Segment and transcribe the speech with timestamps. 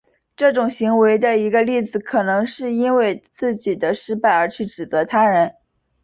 [0.35, 5.53] 这种行为的一个例子可能是因为自己失败而去指责他人。